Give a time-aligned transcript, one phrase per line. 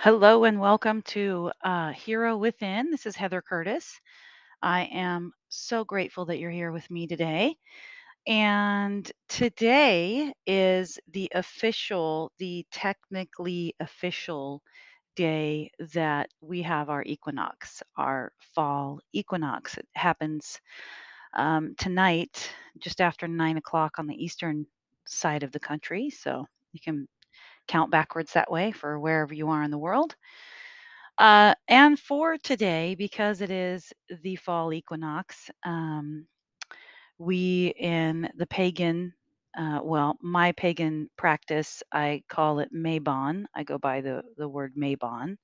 [0.00, 2.88] Hello and welcome to uh, Hero Within.
[2.92, 4.00] This is Heather Curtis.
[4.62, 7.56] I am so grateful that you're here with me today.
[8.24, 14.62] And today is the official, the technically official
[15.16, 19.78] day that we have our equinox, our fall equinox.
[19.78, 20.60] It happens
[21.36, 24.64] um, tonight, just after nine o'clock on the eastern
[25.08, 26.08] side of the country.
[26.08, 27.08] So you can
[27.68, 30.16] count backwards that way for wherever you are in the world.
[31.18, 36.26] Uh, and for today, because it is the fall equinox, um,
[37.18, 39.12] we in the pagan,
[39.58, 43.44] uh, well, my pagan practice, I call it Mabon.
[43.54, 45.36] I go by the the word Mabon.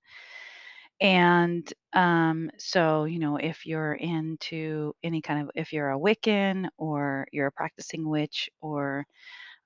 [1.00, 6.68] And um, so, you know, if you're into any kind of, if you're a Wiccan
[6.78, 9.04] or you're a practicing witch or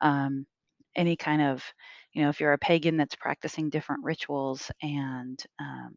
[0.00, 0.47] um,
[0.97, 1.65] any kind of,
[2.19, 5.95] you know, if you're a pagan that's practicing different rituals and um,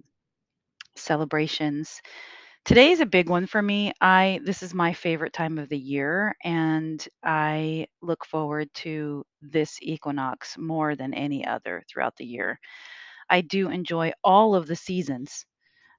[0.95, 2.01] celebrations.
[2.63, 3.91] Today is a big one for me.
[4.01, 9.79] I this is my favorite time of the year and I look forward to this
[9.81, 12.59] equinox more than any other throughout the year.
[13.29, 15.45] I do enjoy all of the seasons,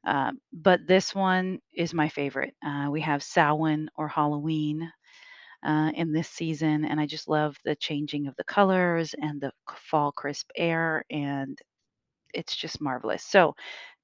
[0.07, 2.55] uh, but this one is my favorite.
[2.65, 4.93] Uh, we have Samhain or Halloween
[5.65, 9.53] uh, in this season, and I just love the changing of the colors and the
[9.91, 11.59] fall crisp air and
[12.35, 13.25] it's just marvelous.
[13.25, 13.55] So,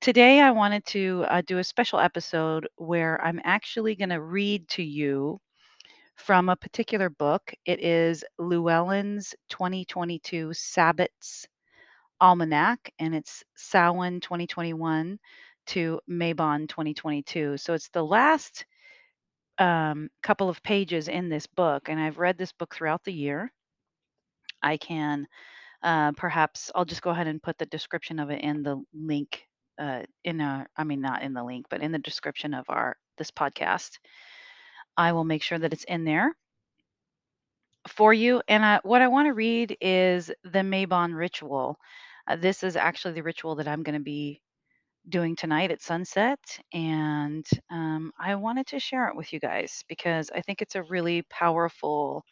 [0.00, 4.68] today I wanted to uh, do a special episode where I'm actually going to read
[4.70, 5.40] to you
[6.16, 7.52] from a particular book.
[7.64, 11.46] It is Llewellyn's 2022 Sabbats
[12.20, 15.18] Almanac, and it's Samhain 2021
[15.68, 17.56] to Mabon 2022.
[17.58, 18.66] So, it's the last
[19.58, 23.52] um, couple of pages in this book, and I've read this book throughout the year.
[24.62, 25.26] I can
[25.82, 29.44] uh, perhaps I'll just go ahead and put the description of it in the link
[29.78, 32.96] uh, in our, I mean, not in the link, but in the description of our
[33.16, 33.98] this podcast.
[34.96, 36.36] I will make sure that it's in there
[37.86, 38.42] for you.
[38.48, 41.78] And I, what I want to read is the Mabon ritual.
[42.26, 44.40] Uh, this is actually the ritual that I'm going to be
[45.08, 46.38] doing tonight at sunset,
[46.72, 50.82] and um, I wanted to share it with you guys because I think it's a
[50.84, 52.24] really powerful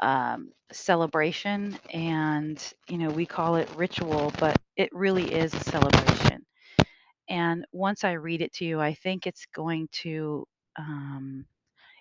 [0.00, 6.44] um, celebration and you know we call it ritual but it really is a celebration.
[7.28, 10.46] And once i read it to you i think it's going to
[10.78, 11.46] um,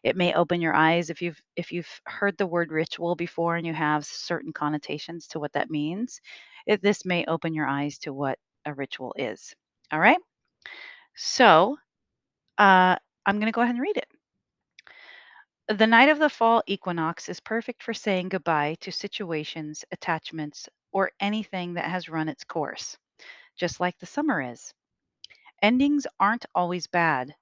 [0.04, 3.68] it may open your eyes if you've if you've heard the word ritual before and
[3.68, 6.22] you have certain connotations to what that means
[6.68, 9.56] it, this may open your eyes to what a ritual is
[9.92, 10.18] all right
[11.16, 11.78] so
[12.58, 14.08] uh, i'm going to go ahead and read it
[15.70, 21.12] The night of the fall equinox is perfect for saying goodbye to situations, attachments, or
[21.22, 22.98] anything that has run its course,
[23.56, 24.74] just like the summer is.
[25.62, 27.36] Endings aren't always bad.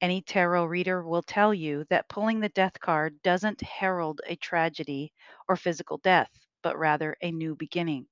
[0.00, 5.12] Any tarot reader will tell you that pulling the death card doesn't herald a tragedy
[5.48, 6.32] or physical death,
[6.62, 8.08] but rather a new beginning.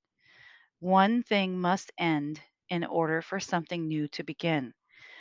[0.80, 2.40] One thing must end
[2.74, 4.74] in order for something new to begin.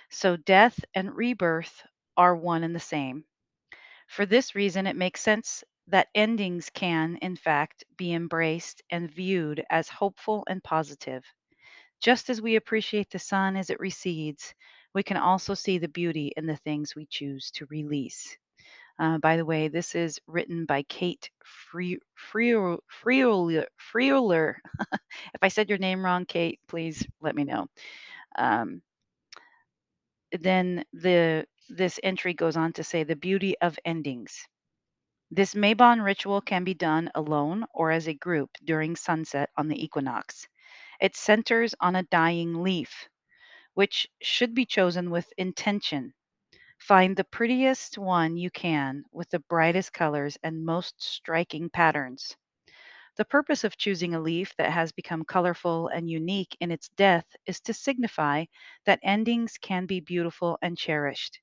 [0.10, 1.84] So death and rebirth
[2.18, 3.26] are one and the same.
[4.08, 9.66] For this reason, it makes sense that endings can, in fact, be embraced and viewed
[9.70, 11.26] as hopeful and positive.
[12.02, 14.54] Just as we appreciate the sun as it recedes,
[14.94, 18.38] we can also see the beauty in the things we choose to release.
[19.00, 22.78] Uh, by the way, this is written by Kate Freuler.
[23.02, 24.56] Freuler.
[25.34, 27.68] if I said your name wrong, Kate, please let me know.
[28.38, 28.82] Um,
[30.32, 34.48] then the this entry goes on to say the beauty of endings.
[35.32, 39.84] This Mabon ritual can be done alone or as a group during sunset on the
[39.84, 40.48] equinox.
[41.02, 43.10] It centers on a dying leaf,
[43.74, 46.14] which should be chosen with intention.
[46.88, 52.36] Find the prettiest one you can with the brightest colors and most striking patterns.
[53.16, 57.26] The purpose of choosing a leaf that has become colorful and unique in its death
[57.46, 58.46] is to signify
[58.86, 61.40] that endings can be beautiful and cherished.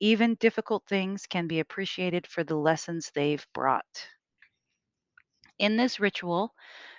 [0.00, 4.08] Even difficult things can be appreciated for the lessons they've brought.
[5.58, 6.54] In this ritual,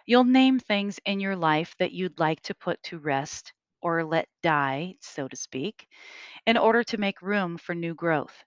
[0.06, 3.54] you'll name things in your life that you'd like to put to rest
[3.88, 5.88] or let die, so to speak,
[6.46, 8.44] in order to make room for new growth.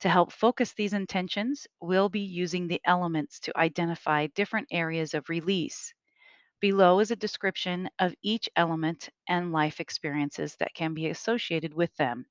[0.00, 5.28] To help focus these intentions, we'll be using the elements to identify different areas of
[5.28, 5.92] release.
[6.60, 11.94] Below is a description of each element and life experiences that can be associated with
[11.96, 12.24] them.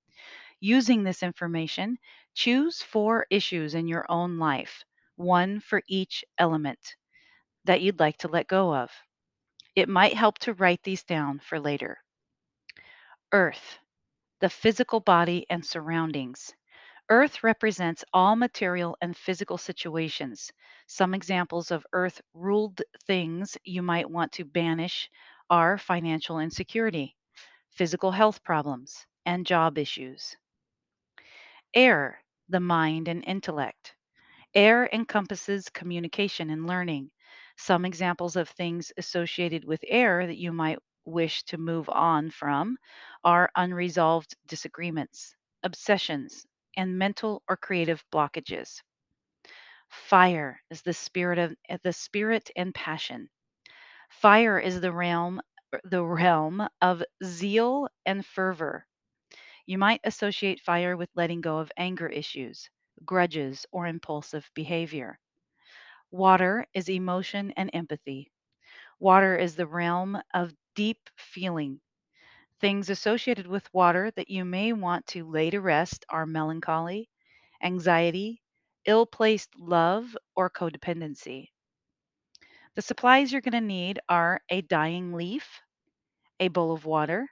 [0.60, 1.98] Using this information,
[2.34, 4.84] choose four issues in your own life,
[5.16, 6.96] one for each element
[7.66, 8.90] that you'd like to let go of.
[9.76, 12.00] It might help to write these down for later.
[13.34, 13.78] Earth,
[14.40, 16.54] the physical body and surroundings.
[17.10, 20.52] Earth represents all material and physical situations.
[20.88, 25.10] Some examples of earth ruled things you might want to banish
[25.50, 27.16] are financial insecurity,
[27.72, 30.38] physical health problems, and job issues.
[31.74, 33.94] Air, the mind and intellect.
[34.54, 37.12] Air encompasses communication and learning.
[37.58, 42.78] Some examples of things associated with air that you might wish to move on from
[43.24, 46.46] are unresolved disagreements, obsessions,
[46.78, 48.82] and mental or creative blockages.
[50.08, 53.30] Fire is the spirit of eh, the spirit and passion.
[54.10, 55.42] Fire is the realm
[55.84, 58.88] the realm of zeal and fervor.
[59.66, 62.70] You might associate fire with letting go of anger issues,
[63.06, 65.20] grudges, or impulsive behavior.
[66.12, 68.32] Water is emotion and empathy.
[69.00, 71.82] Water is the realm of deep feeling.
[72.60, 77.10] Things associated with water that you may want to lay to rest are melancholy,
[77.62, 78.42] anxiety,
[78.86, 81.50] ill placed love, or codependency.
[82.76, 85.62] The supplies you're going to need are a dying leaf,
[86.40, 87.30] a bowl of water,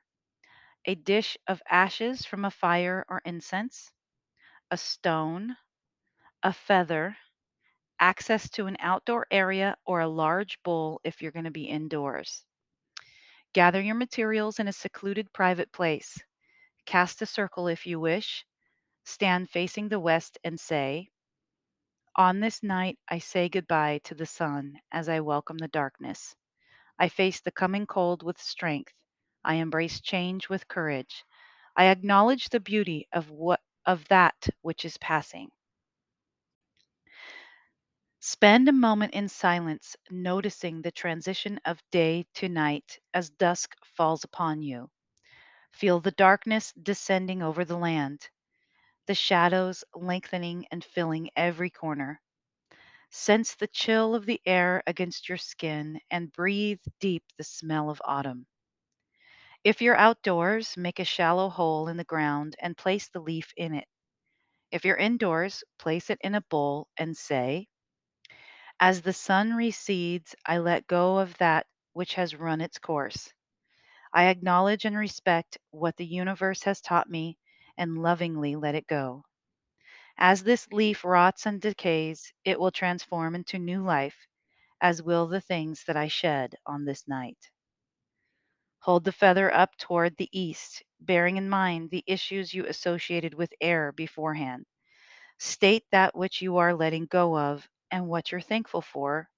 [0.86, 3.92] a dish of ashes from a fire or incense,
[4.72, 5.58] a stone,
[6.44, 7.18] a feather,
[8.00, 12.46] access to an outdoor area or a large bowl if you're going to be indoors.
[13.54, 16.18] Gather your materials in a secluded private place.
[16.86, 18.46] Cast a circle if you wish.
[19.06, 21.10] Stand facing the west and say,
[22.16, 26.36] On this night I say goodbye to the sun as I welcome the darkness.
[27.00, 28.94] I face the coming cold with strength.
[29.44, 31.26] I embrace change with courage.
[31.76, 35.52] I acknowledge the beauty of what of that which is passing.
[38.22, 44.24] Spend a moment in silence, noticing the transition of day to night as dusk falls
[44.24, 44.90] upon you.
[45.72, 48.30] Feel the darkness descending over the land,
[49.08, 52.22] the shadows lengthening and filling every corner.
[53.12, 58.02] Sense the chill of the air against your skin and breathe deep the smell of
[58.06, 58.48] autumn.
[59.64, 63.74] If you're outdoors, make a shallow hole in the ground and place the leaf in
[63.74, 63.88] it.
[64.72, 67.68] If you're indoors, place it in a bowl and say,
[68.82, 73.34] As the sun recedes, I let go of that which has run its course.
[74.14, 77.38] I acknowledge and respect what the universe has taught me
[77.78, 79.24] and lovingly let it go.
[80.18, 84.28] As this leaf rots and decays, it will transform into new life,
[84.82, 87.50] as will the things that I shed on this night.
[88.80, 93.54] Hold the feather up toward the east, bearing in mind the issues you associated with
[93.62, 94.66] air beforehand.
[95.38, 99.30] State that which you are letting go of and what you're thankful for.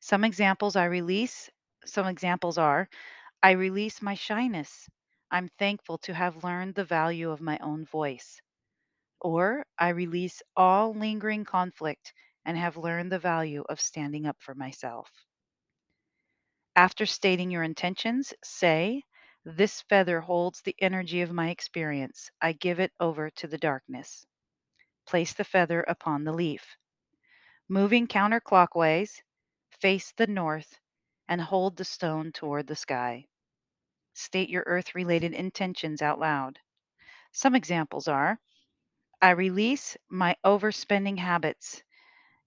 [0.00, 1.50] Some examples I release,
[1.86, 2.88] some examples are
[3.42, 4.88] I release my shyness.
[5.30, 8.42] I'm thankful to have learned the value of my own voice.
[9.20, 14.54] Or I release all lingering conflict and have learned the value of standing up for
[14.54, 15.10] myself.
[16.76, 19.04] After stating your intentions, say,
[19.44, 22.30] This feather holds the energy of my experience.
[22.40, 24.27] I give it over to the darkness.
[25.08, 26.76] Place the feather upon the leaf.
[27.68, 29.22] Moving counterclockwise,
[29.80, 30.78] face the north
[31.28, 33.26] and hold the stone toward the sky.
[34.14, 36.60] State your earth related intentions out loud.
[37.32, 38.38] Some examples are
[39.22, 41.82] I release my overspending habits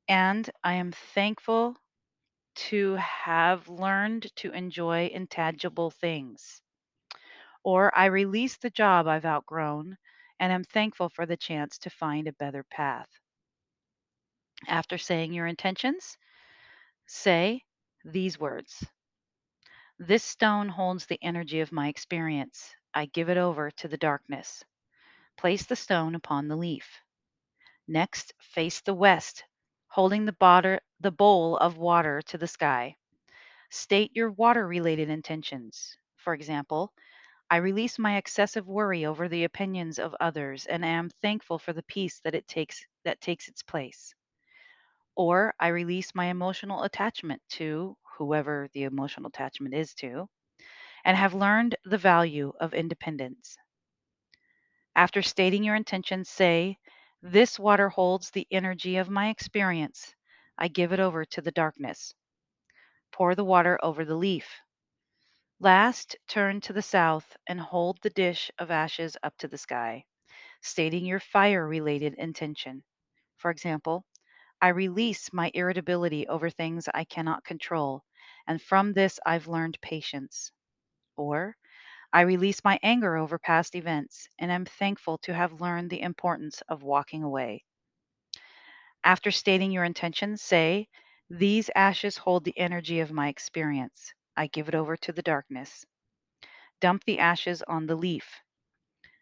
[0.08, 1.76] and I am thankful
[2.56, 6.62] to have learned to enjoy intangible things.
[7.64, 9.98] Or I release the job I've outgrown
[10.42, 13.08] and am thankful for the chance to find a better path.
[14.68, 16.18] After saying your intentions,
[17.08, 17.64] say
[18.04, 18.84] these words
[20.00, 22.76] This stone holds the energy of my experience.
[22.94, 24.64] I give it over to the darkness.
[25.38, 27.00] Place the stone upon the leaf.
[27.88, 29.46] Next, face the west,
[29.90, 32.96] holding the, botter, the bowl of water to the sky.
[33.70, 35.96] State your water related intentions.
[36.18, 36.94] For example,
[37.52, 41.84] I release my excessive worry over the opinions of others and am thankful for the
[41.84, 44.16] peace that it takes that takes its place.
[45.16, 50.30] Or I release my emotional attachment to whoever the emotional attachment is to
[51.06, 53.58] and have learned the value of independence.
[54.96, 56.78] After stating your intention, say,
[57.22, 60.16] This water holds the energy of my experience.
[60.58, 62.14] I give it over to the darkness.
[63.12, 64.62] Pour the water over the leaf.
[65.62, 70.04] Last, turn to the south and hold the dish of ashes up to the sky,
[70.62, 72.84] stating your fire related intention.
[73.38, 74.06] For example,
[74.62, 78.04] I release my irritability over things I cannot control
[78.48, 80.52] and from this I've learned patience.
[81.18, 81.58] Or,
[82.14, 86.62] I release my anger over past events and am thankful to have learned the importance
[86.70, 87.66] of walking away.
[89.04, 90.90] After stating your intention, say,
[91.30, 94.14] These ashes hold the energy of my experience.
[94.42, 95.86] I give it over to the darkness.
[96.80, 98.42] Dump the ashes on the leaf.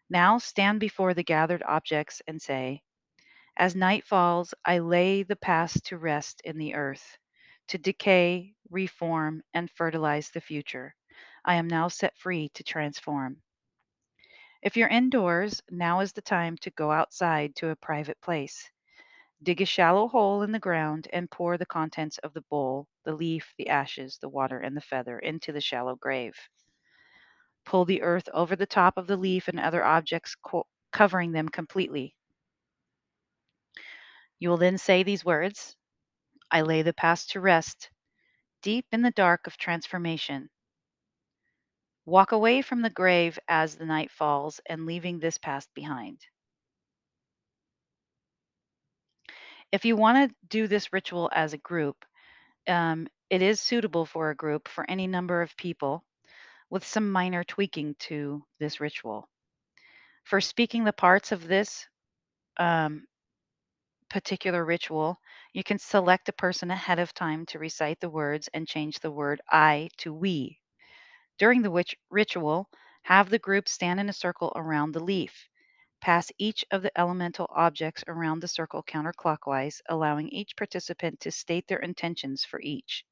[0.08, 2.82] Now stand before the gathered objects and say,
[3.54, 7.18] As night falls, I lay the past to rest in the earth,
[7.68, 10.94] to decay, reform, and fertilize the future.
[11.44, 13.42] I am now set free to transform.
[14.62, 18.70] If you're indoors, now is the time to go outside to a private place.
[19.42, 23.14] Dig a shallow hole in the ground and pour the contents of the bowl, the
[23.14, 26.36] leaf, the ashes, the water, and the feather into the shallow grave.
[27.64, 31.48] Pull the earth over the top of the leaf and other objects, co- covering them
[31.48, 32.14] completely.
[34.38, 35.76] You will then say these words
[36.50, 37.90] I lay the past to rest,
[38.62, 40.50] deep in the dark of transformation.
[42.04, 46.20] Walk away from the grave as the night falls and leaving this past behind.
[49.72, 52.04] If you want to do this ritual as a group,
[52.68, 56.04] um, it is suitable for a group for any number of people
[56.70, 59.28] with some minor tweaking to this ritual.
[60.24, 61.86] For speaking the parts of this
[62.58, 63.06] um,
[64.08, 65.20] particular ritual,
[65.52, 69.10] you can select a person ahead of time to recite the words and change the
[69.10, 70.60] word I to we.
[71.38, 72.70] During the ritual,
[73.02, 75.49] have the group stand in a circle around the leaf.
[76.00, 81.66] Pass each of the elemental objects around the circle counterclockwise, allowing each participant to state
[81.68, 83.04] their intentions for each.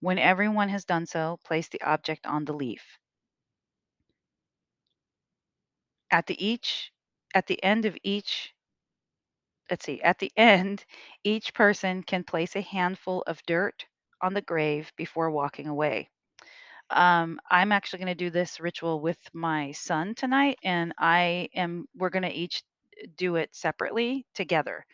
[0.00, 2.98] When everyone has done so, place the object on the leaf.
[6.10, 6.92] At the each
[7.34, 8.54] at the end of each
[9.70, 10.84] let's see, at the end,
[11.24, 13.86] each person can place a handful of dirt
[14.20, 16.10] on the grave before walking away.
[16.90, 21.86] Um, I'm actually going to do this ritual with my son tonight, and I am.
[21.96, 22.62] We're going to each
[23.16, 24.84] do it separately together.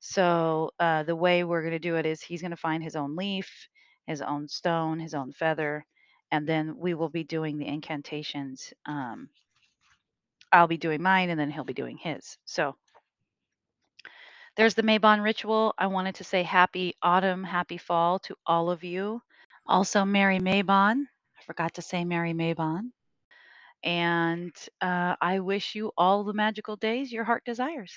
[0.00, 2.96] So uh, the way we're going to do it is he's going to find his
[2.96, 3.68] own leaf,
[4.06, 5.84] his own stone, his own feather,
[6.30, 8.72] and then we will be doing the incantations.
[8.86, 9.28] Um,
[10.52, 12.38] I'll be doing mine, and then he'll be doing his.
[12.46, 12.76] So
[14.56, 15.74] there's the Mabon ritual.
[15.78, 19.20] I wanted to say happy autumn, happy fall to all of you.
[19.66, 21.04] Also, Merry Mabon.
[21.46, 22.90] Forgot to say Merry Mabon.
[23.84, 27.92] And uh, I wish you all the magical days your heart desires.